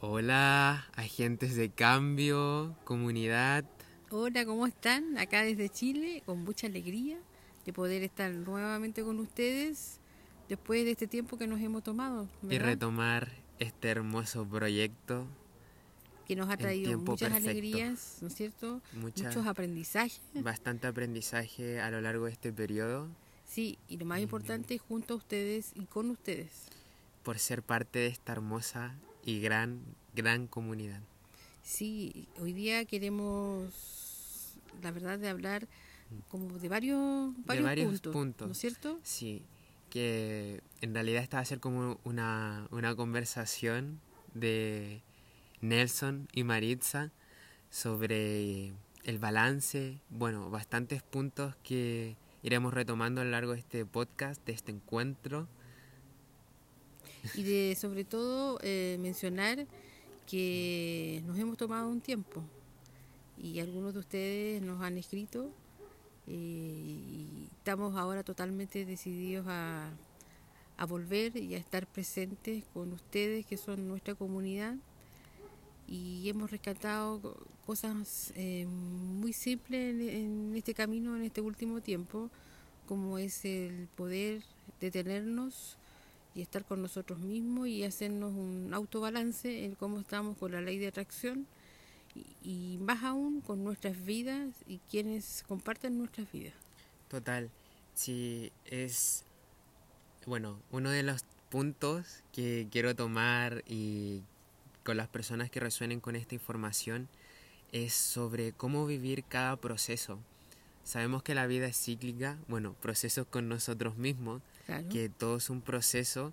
[0.00, 3.64] Hola, agentes de cambio, comunidad.
[4.10, 5.18] Hola, ¿cómo están?
[5.18, 7.18] Acá desde Chile, con mucha alegría
[7.66, 9.98] de poder estar nuevamente con ustedes
[10.48, 12.28] después de este tiempo que nos hemos tomado.
[12.48, 15.26] Y retomar este hermoso proyecto.
[16.28, 18.80] Que nos ha traído muchas alegrías, ¿no es cierto?
[18.92, 20.22] Muchos aprendizajes.
[20.32, 23.08] Bastante aprendizaje a lo largo de este periodo.
[23.46, 26.68] Sí, y lo más importante, junto a ustedes y con ustedes.
[27.24, 28.94] Por ser parte de esta hermosa
[29.28, 29.82] y gran,
[30.14, 31.02] gran comunidad.
[31.62, 35.68] Sí, hoy día queremos, la verdad, de hablar
[36.30, 38.98] como de varios, varios, puntos, ¿no es cierto?
[39.02, 39.42] Sí,
[39.90, 44.00] que en realidad esta va a ser como una, una conversación
[44.32, 45.02] de
[45.60, 47.10] Nelson y Maritza
[47.68, 48.72] sobre
[49.04, 54.52] el balance, bueno, bastantes puntos que iremos retomando a lo largo de este podcast, de
[54.54, 55.48] este encuentro
[57.34, 59.66] y de sobre todo eh, mencionar
[60.26, 62.42] que nos hemos tomado un tiempo.
[63.38, 65.50] Y algunos de ustedes nos han escrito
[66.26, 69.90] eh, y estamos ahora totalmente decididos a,
[70.76, 74.74] a, volver y a estar presentes con ustedes que son nuestra comunidad.
[75.86, 82.28] Y hemos rescatado cosas eh, muy simples en, en este camino, en este último tiempo,
[82.86, 84.42] como es el poder
[84.80, 85.78] detenernos
[86.34, 90.78] y estar con nosotros mismos y hacernos un autobalance en cómo estamos con la ley
[90.78, 91.46] de atracción
[92.42, 96.54] y, más aún con nuestras vidas y quienes comparten nuestras vidas.
[97.08, 97.50] Total,
[97.94, 99.24] sí, es,
[100.26, 104.22] bueno, uno de los puntos que quiero tomar y
[104.84, 107.08] con las personas que resuenen con esta información
[107.72, 110.18] es sobre cómo vivir cada proceso.
[110.84, 114.40] Sabemos que la vida es cíclica, bueno, procesos con nosotros mismos,
[114.90, 116.32] que todo es un proceso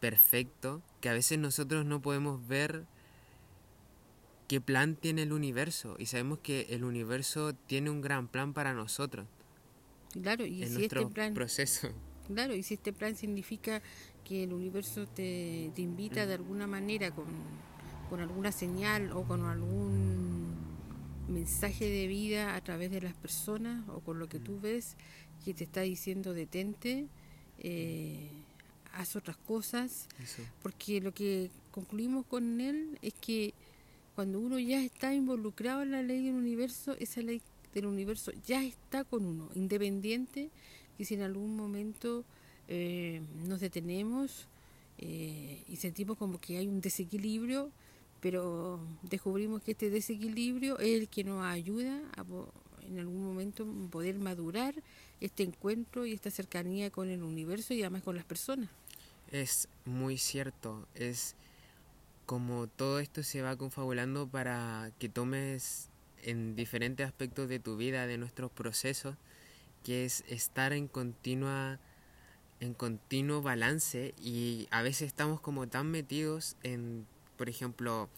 [0.00, 2.84] perfecto, que a veces nosotros no podemos ver
[4.48, 8.74] qué plan tiene el universo y sabemos que el universo tiene un gran plan para
[8.74, 9.26] nosotros.
[10.12, 11.88] Claro, y si este plan, proceso.
[12.26, 13.82] Claro, y si este plan significa
[14.24, 17.26] que el universo te, te invita de alguna manera con,
[18.08, 20.54] con alguna señal o con algún
[21.28, 24.96] mensaje de vida a través de las personas o con lo que tú ves
[25.44, 27.08] que te está diciendo detente,
[27.58, 28.28] eh,
[28.92, 30.08] haz otras cosas,
[30.62, 33.54] porque lo que concluimos con él es que
[34.14, 37.42] cuando uno ya está involucrado en la ley del universo, esa ley
[37.74, 40.50] del universo ya está con uno, independiente
[40.96, 42.24] que si en algún momento
[42.68, 44.46] eh, nos detenemos
[44.98, 47.70] eh, y sentimos como que hay un desequilibrio,
[48.20, 52.24] pero descubrimos que este desequilibrio es el que nos ayuda a
[52.86, 54.74] en algún momento poder madurar
[55.24, 58.70] este encuentro y esta cercanía con el universo y además con las personas.
[59.30, 61.34] Es muy cierto, es
[62.26, 65.88] como todo esto se va confabulando para que tomes
[66.22, 69.16] en diferentes aspectos de tu vida, de nuestros procesos,
[69.82, 71.78] que es estar en continua
[72.60, 77.06] en continuo balance y a veces estamos como tan metidos en,
[77.36, 78.08] por ejemplo,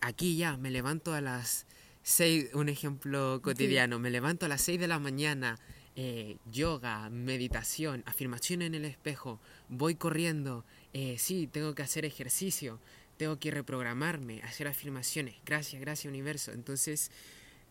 [0.00, 1.66] aquí ya me levanto a las
[2.02, 5.58] seis, un ejemplo cotidiano, me levanto a las 6 de la mañana,
[5.96, 12.80] eh, yoga, meditación, afirmación en el espejo, voy corriendo, eh, sí, tengo que hacer ejercicio,
[13.16, 16.52] tengo que reprogramarme, hacer afirmaciones, gracias, gracias universo.
[16.52, 17.10] Entonces,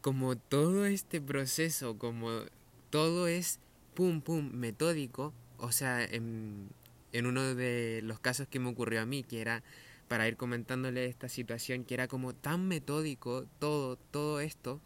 [0.02, 2.44] como todo este proceso, como
[2.90, 3.60] todo es
[3.94, 6.70] pum, pum, metódico, o sea, en,
[7.12, 9.64] en uno de los casos que me ocurrió a mí, que era
[10.08, 14.80] para ir comentándole esta situación que era como tan metódico todo, todo esto,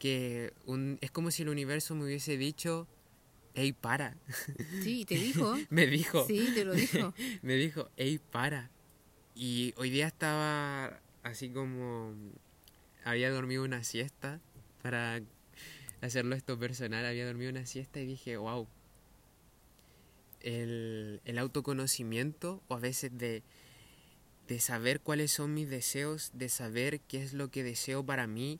[0.00, 2.88] que un, es como si el universo me hubiese dicho,
[3.54, 4.16] hey, para.
[4.82, 5.56] Sí, te dijo.
[5.70, 6.26] me dijo.
[6.26, 7.14] Sí, te lo dijo.
[7.42, 8.70] me dijo, hey, para.
[9.36, 12.14] Y hoy día estaba así como,
[13.04, 14.40] había dormido una siesta
[14.82, 15.20] para
[16.00, 18.66] hacerlo esto personal, había dormido una siesta y dije, wow,
[20.40, 23.44] el, el autoconocimiento o a veces de
[24.50, 28.58] de saber cuáles son mis deseos, de saber qué es lo que deseo para mí,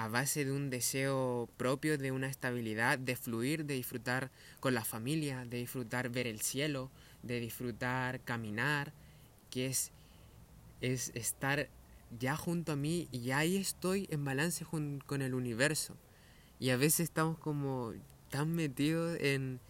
[0.00, 4.82] a base de un deseo propio, de una estabilidad, de fluir, de disfrutar con la
[4.82, 6.90] familia, de disfrutar ver el cielo,
[7.22, 8.94] de disfrutar caminar,
[9.50, 9.92] que es,
[10.80, 11.68] es estar
[12.18, 15.98] ya junto a mí y ahí estoy en balance con el universo.
[16.58, 17.92] Y a veces estamos como
[18.30, 19.60] tan metidos en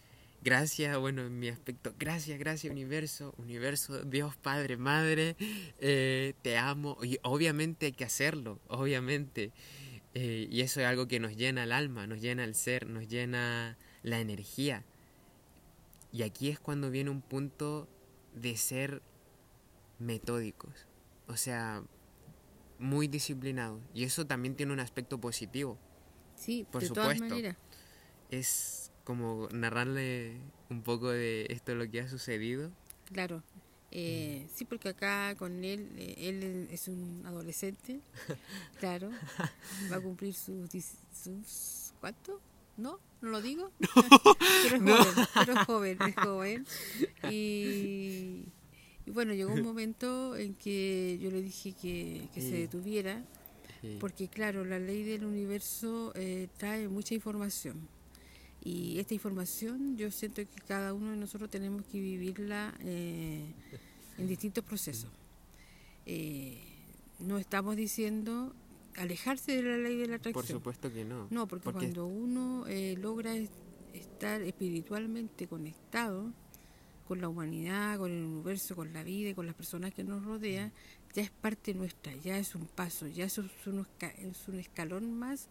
[0.43, 5.37] Gracias, bueno, en mi aspecto, gracias, gracias universo, universo, Dios Padre, Madre,
[5.81, 6.97] eh, te amo.
[7.03, 9.53] Y obviamente hay que hacerlo, obviamente.
[10.15, 13.09] Eh, y eso es algo que nos llena el alma, nos llena el ser, nos
[13.09, 14.85] llena la energía.
[16.13, 17.89] Y aquí es cuando viene un punto
[18.35, 19.03] de ser
[19.99, 20.87] metódicos.
[21.29, 21.85] O sea,
[22.79, 23.81] muy disciplinado.
[23.95, 25.79] Y eso también tiene un aspecto positivo.
[26.35, 27.13] Sí, por de supuesto.
[27.15, 27.57] Todas maneras.
[28.31, 30.41] Es como narrarle
[30.71, 32.73] un poco de esto lo que ha sucedido.
[33.13, 33.43] Claro.
[33.93, 38.01] Eh, sí, porque acá con él, eh, él es un adolescente,
[38.79, 39.11] claro,
[39.91, 40.71] va a cumplir sus,
[41.13, 42.41] sus ¿cuánto?
[42.77, 43.01] ¿No?
[43.21, 43.73] ¿No lo digo?
[44.63, 46.67] pero es joven, pero es joven, es joven.
[47.31, 48.45] Y,
[49.07, 53.25] bueno, llegó un momento en que yo le dije que, se detuviera,
[53.99, 57.89] porque claro, la ley del universo eh, trae mucha información
[58.63, 63.45] y esta información yo siento que cada uno de nosotros tenemos que vivirla eh,
[64.19, 65.11] en distintos procesos.
[66.05, 66.61] Eh,
[67.21, 68.55] no estamos diciendo
[68.97, 70.45] alejarse de la ley de la atracción.
[70.45, 71.29] Por supuesto que no.
[71.31, 73.35] No, porque, cuando uno eh, logra
[73.95, 76.33] estar espiritualmente conectado
[77.09, 80.25] con la humanidad, con el universo, con la vida y con las personas que nos
[80.25, 80.73] rodean,
[81.15, 83.51] ya es parte nuestra, ya es un paso, ya es un,
[84.19, 85.49] es un escalón más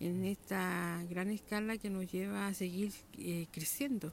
[0.00, 4.12] en esta gran escala que nos lleva a seguir eh, creciendo.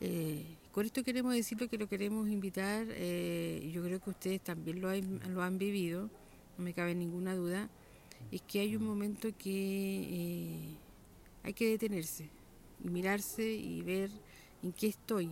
[0.00, 4.40] Eh, con esto queremos decir lo que lo queremos invitar, eh, yo creo que ustedes
[4.42, 4.90] también lo,
[5.28, 6.08] lo han vivido,
[6.56, 7.68] no me cabe ninguna duda,
[8.30, 10.68] es que hay un momento que
[11.42, 12.30] hay que detenerse
[12.82, 14.10] y mirarse y ver
[14.62, 15.30] en qué estoy.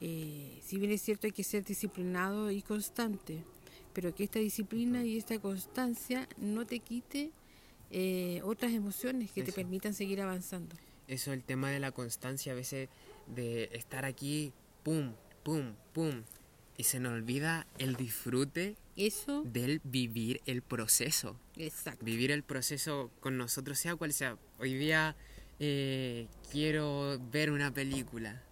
[0.00, 3.44] si bien es cierto hay que ser disciplinado y constante,
[3.92, 7.30] pero que esta disciplina y esta constancia no te quite
[7.96, 10.74] eh, otras emociones que te permitan seguir avanzando.
[11.06, 12.88] Eso, el tema de la constancia, a veces
[13.28, 14.52] de estar aquí,
[14.82, 15.12] pum,
[15.44, 16.24] pum, pum,
[16.76, 19.42] y se nos olvida el disfrute Eso.
[19.44, 21.38] del vivir el proceso.
[21.56, 22.04] Exacto.
[22.04, 24.38] Vivir el proceso con nosotros, sea cual sea.
[24.58, 25.14] Hoy día
[25.60, 28.42] eh, quiero ver una película.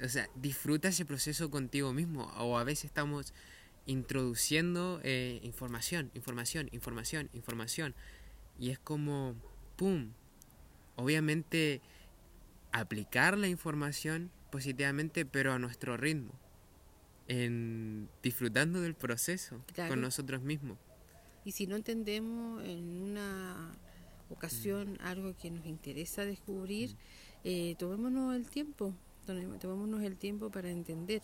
[0.00, 2.32] O sea, disfruta ese proceso contigo mismo.
[2.38, 3.34] O a veces estamos
[3.86, 7.96] introduciendo eh, información, información, información, información.
[8.58, 9.34] Y es como,
[9.76, 10.12] ¡pum!
[10.96, 11.80] Obviamente
[12.72, 16.32] aplicar la información positivamente, pero a nuestro ritmo,
[17.28, 20.78] en disfrutando del proceso con nosotros mismos.
[21.44, 23.72] Y si no entendemos en una
[24.30, 25.06] ocasión mm.
[25.06, 26.96] algo que nos interesa descubrir, mm.
[27.44, 28.94] eh, tomémonos el tiempo,
[29.26, 31.22] tomémonos el tiempo para entender.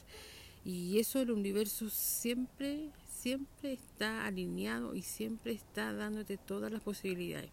[0.64, 2.90] Y eso el universo siempre
[3.20, 7.50] siempre está alineado y siempre está dándote todas las posibilidades.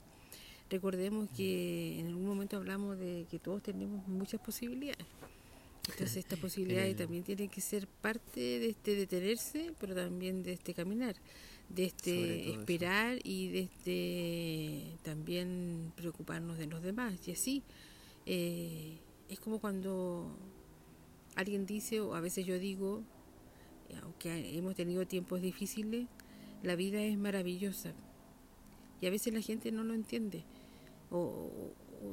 [0.69, 5.05] Recordemos que en algún momento hablamos de que todos tenemos muchas posibilidades.
[5.89, 10.73] Entonces estas posibilidades también tienen que ser parte de este detenerse, pero también de este
[10.73, 11.15] caminar,
[11.69, 17.15] de este esperar y de este también preocuparnos de los demás.
[17.27, 17.63] Y así
[18.25, 18.99] eh,
[19.29, 20.37] es como cuando
[21.37, 23.03] alguien dice, o a veces yo digo,
[24.01, 26.07] aunque hemos tenido tiempos difíciles,
[26.63, 27.93] la vida es maravillosa.
[28.99, 30.43] Y a veces la gente no lo entiende.
[31.11, 31.49] O,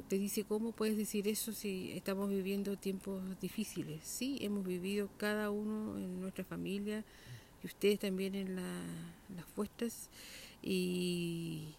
[0.07, 4.01] te dice, ¿cómo puedes decir eso si estamos viviendo tiempos difíciles?
[4.03, 7.03] Sí, hemos vivido cada uno en nuestra familia
[7.63, 10.09] y ustedes también en las vuestras.
[10.61, 11.75] Y,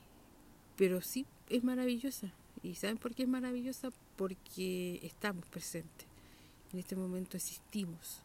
[0.77, 2.33] pero sí, es maravillosa.
[2.63, 3.91] ¿Y saben por qué es maravillosa?
[4.17, 6.16] Porque estamos presentes.
[6.73, 8.23] En este momento existimos.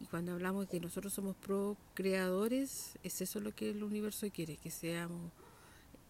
[0.00, 4.56] Y cuando hablamos de que nosotros somos procreadores, es eso lo que el universo quiere,
[4.56, 5.30] que seamos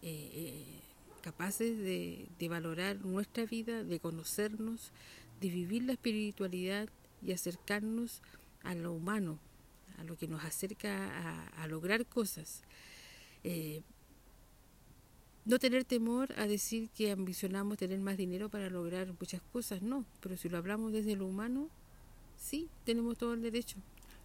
[0.01, 0.81] eh, eh,
[1.21, 4.91] capaces de, valorar nuestra vida, de conocernos,
[5.39, 6.89] de vivir la espiritualidad
[7.21, 8.21] y acercarnos
[8.63, 9.39] a lo humano,
[9.97, 12.63] a lo que nos acerca a, lograr cosas.
[13.43, 13.81] Eh,
[15.45, 20.05] no tener temor a decir que ambicionamos tener más dinero para lograr muchas cosas, no,
[20.21, 21.69] pero si lo hablamos desde lo humano,
[22.37, 23.77] sí, tenemos todo el derecho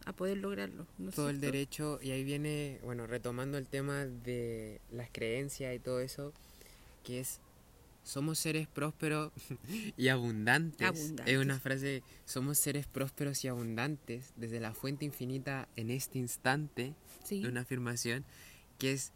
[0.04, 0.86] a poder lograrlo.
[1.14, 6.00] todo el derecho, y ahí viene, bueno, retomando el tema de las creencias y todo
[6.00, 6.32] eso,
[7.04, 7.40] que es,
[8.04, 9.32] somos seres prósperos
[9.96, 11.12] y abundantes.
[11.26, 16.94] Es una frase, somos seres prósperos y abundantes desde la fuente infinita en este instante,
[17.24, 17.44] sí.
[17.44, 18.24] una afirmación,
[18.78, 19.12] que es,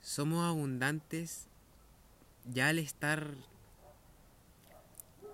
[0.00, 1.48] somos abundantes
[2.52, 3.34] ya al estar,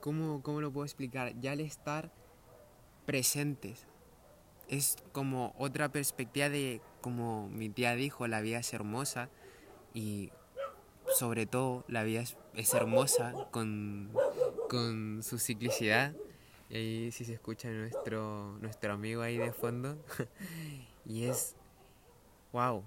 [0.00, 1.38] ¿cómo, cómo lo puedo explicar?
[1.40, 2.10] Ya al estar
[3.06, 3.86] presentes.
[4.68, 9.28] Es como otra perspectiva de, como mi tía dijo, la vida es hermosa
[9.92, 10.30] y
[11.14, 12.22] sobre todo la vida
[12.54, 14.10] es, hermosa con,
[14.70, 16.14] con, su ciclicidad.
[16.70, 19.98] Y ahí si se escucha nuestro, nuestro amigo ahí de fondo.
[21.04, 21.54] y es,
[22.52, 22.82] wow,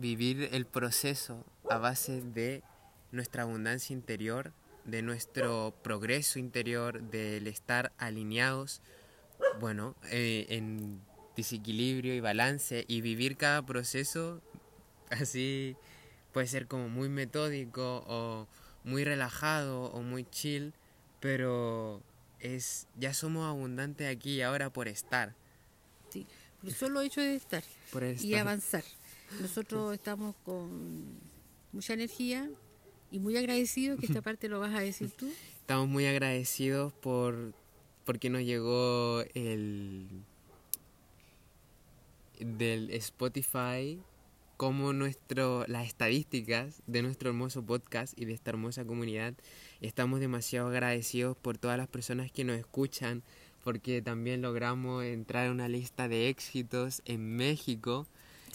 [0.00, 2.62] vivir el proceso a base de
[3.12, 4.52] nuestra abundancia interior
[4.84, 8.80] de nuestro progreso interior, del estar alineados,
[9.60, 11.00] bueno, eh, en
[11.36, 14.42] desequilibrio y balance y vivir cada proceso
[15.10, 15.76] así
[16.32, 18.46] puede ser como muy metódico o
[18.84, 20.72] muy relajado o muy chill,
[21.20, 22.02] pero
[22.38, 25.34] es ya somos abundantes aquí y ahora por estar.
[26.10, 26.26] Sí,
[26.60, 27.62] por el solo hecho de estar,
[28.20, 28.84] y avanzar.
[29.40, 31.20] Nosotros estamos con
[31.72, 32.50] mucha energía
[33.10, 35.30] y muy agradecidos, que esta parte lo vas a decir tú.
[35.52, 37.52] Estamos muy agradecidos por
[38.04, 40.08] porque nos llegó el
[42.40, 44.00] del Spotify
[44.56, 49.34] como nuestro, las estadísticas de nuestro hermoso podcast y de esta hermosa comunidad.
[49.80, 53.22] Estamos demasiado agradecidos por todas las personas que nos escuchan,
[53.62, 58.06] porque también logramos entrar a una lista de éxitos en México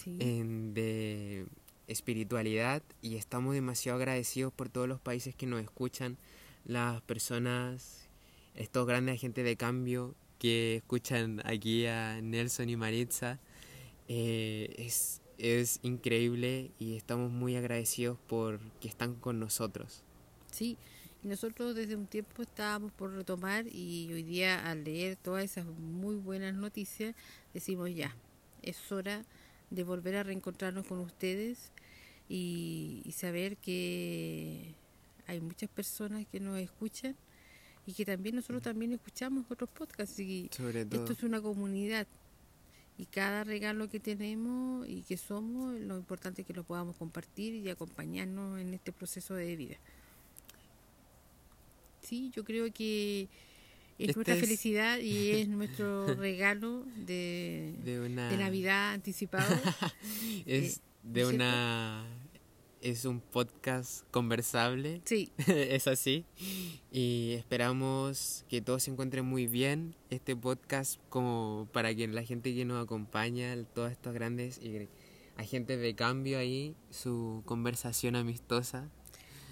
[0.05, 1.45] en, de
[1.87, 6.17] espiritualidad y estamos demasiado agradecidos por todos los países que nos escuchan,
[6.63, 8.09] las personas,
[8.55, 13.39] estos grandes agentes de cambio que escuchan aquí a Nelson y Maritza.
[14.07, 20.03] Eh, es es increíble y estamos muy agradecidos por que están con nosotros.
[20.51, 20.77] Sí,
[21.23, 26.15] nosotros desde un tiempo estábamos por retomar y hoy día al leer todas esas muy
[26.15, 27.15] buenas noticias
[27.53, 28.15] decimos ya,
[28.61, 29.25] es hora de
[29.83, 31.71] volver a reencontrarnos con ustedes
[32.29, 34.73] y, saber que
[35.27, 37.15] hay muchas personas que nos escuchan
[37.85, 42.07] y que también nosotros también escuchamos otros podcasts y esto es una comunidad
[42.97, 47.53] y cada regalo que tenemos y que somos, lo importante es que lo podamos compartir
[47.55, 49.75] y acompañarnos en este proceso de vida.
[52.01, 53.27] Sí, yo creo que
[53.97, 59.55] es este nuestra felicidad y es nuestro regalo de, de, Navidad anticipado.
[60.45, 62.05] es eh, de una
[62.81, 65.01] es un podcast conversable.
[65.05, 65.31] Sí.
[65.47, 66.23] es así.
[66.91, 69.95] Y esperamos que todos se encuentren muy bien.
[70.11, 74.61] Este podcast como para que la gente que nos acompaña, todos estos grandes
[75.35, 78.89] agentes de cambio ahí, su conversación amistosa.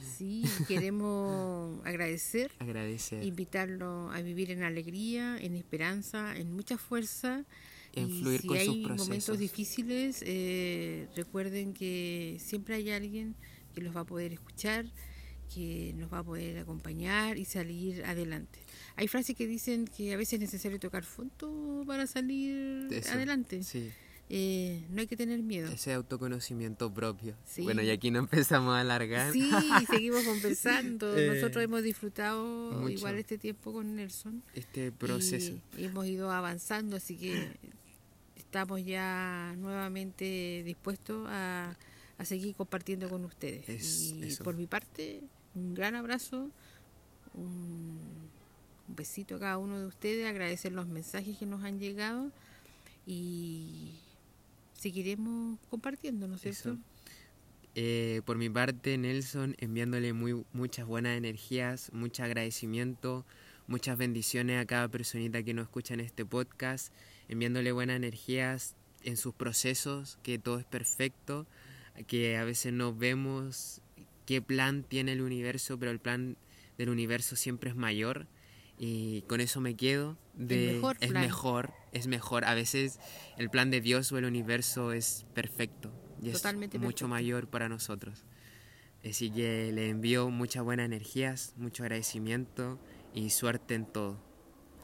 [0.04, 2.52] Sí, queremos agradecer.
[2.60, 3.24] Agradecer.
[3.24, 7.46] Invitarlo a vivir en alegría, en esperanza, en mucha fuerza
[7.96, 13.36] y si hay momentos difíciles, eh, recuerden que siempre hay alguien
[13.76, 14.86] que los va a poder escuchar,
[15.54, 18.60] que nos va a poder acompañar y salir adelante.
[18.96, 23.62] Hay frases que dicen que a veces es necesario tocar fondo para salir adelante.
[24.30, 25.72] Eh, no hay que tener miedo.
[25.72, 27.36] Ese autoconocimiento propio.
[27.58, 29.32] Bueno, y aquí no empezamos a alargar.
[29.32, 29.52] Sí,
[29.90, 31.14] seguimos conversando.
[31.24, 34.42] Eh, Nosotros hemos disfrutado igual este tiempo con Nelson.
[34.56, 35.54] Este proceso.
[35.78, 37.52] y hemos ido avanzando, así que
[38.54, 41.76] estamos ya nuevamente dispuestos a,
[42.24, 44.14] seguir compartiendo con ustedes.
[44.14, 45.22] y por mi parte,
[45.56, 46.50] un gran abrazo,
[47.34, 48.00] un,
[48.88, 52.32] besito a cada uno de ustedes, agradecer los mensajes que nos han llegado
[53.06, 54.00] y
[54.84, 56.78] seguiremos compartiendo, ¿no es cierto?
[57.74, 63.26] Eh, por mi parte, Nelson, enviándole muy, muchas buenas energías, mucho agradecimiento,
[63.66, 66.94] muchas bendiciones a cada personita que nos escucha en este podcast
[67.30, 71.48] enviándole buenas energías en sus procesos, que todo es perfecto,
[72.06, 73.82] que a veces no vemos
[74.26, 76.36] qué plan tiene el universo, pero el plan
[76.78, 78.28] del universo siempre es mayor
[78.78, 80.18] y con eso me quedo.
[80.34, 82.46] De, es mejor, es mejor.
[82.46, 83.00] A veces
[83.38, 86.44] el plan de Dios o el universo es perfecto y es
[86.80, 88.24] mucho mayor para nosotros.
[89.08, 92.80] Así que le envío muchas buenas energías, mucho agradecimiento
[93.14, 94.34] y suerte en todo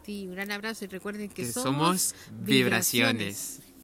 [0.10, 3.62] un gran abrazo y recuerden que, somos, vibraciones.